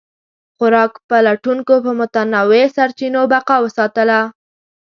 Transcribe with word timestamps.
خوراک 0.57 0.93
پلټونکو 1.09 1.75
په 1.85 1.91
متنوع 1.99 2.63
سرچینو 2.75 3.21
بقا 3.31 3.55
وساتله. 3.65 4.19